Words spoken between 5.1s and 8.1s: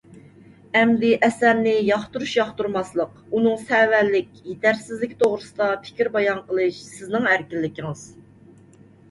توغرىسىدا پىكىر بايان قىلىش سىزنىڭ ئەركىنلىكىڭىز.